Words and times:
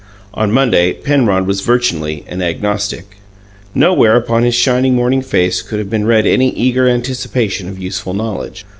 On 0.33 0.51
Monday 0.51 0.93
Penrod 0.93 1.45
was 1.45 1.61
virtually 1.61 2.25
an 2.27 2.41
agnostic. 2.41 3.17
Nowhere 3.75 4.15
upon 4.15 4.41
his 4.41 4.55
shining 4.55 4.95
morning 4.95 5.21
face 5.21 5.61
could 5.61 5.77
have 5.77 5.91
been 5.91 6.07
read 6.07 6.25
any 6.25 6.49
eager 6.53 6.87
anticipation 6.89 7.69
of 7.69 7.77
useful 7.77 8.15
knowledge. 8.15 8.65